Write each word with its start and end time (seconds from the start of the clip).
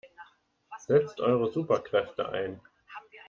Setzt 0.79 1.19
eure 1.21 1.51
Superkräfte 1.51 2.27
ein! 2.27 2.59